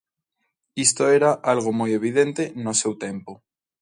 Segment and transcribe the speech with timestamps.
[0.85, 3.31] Isto era algo moi evidente no seu tempo.